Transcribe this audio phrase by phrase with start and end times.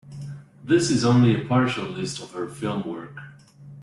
[0.63, 3.13] This is only a partial list of her film work.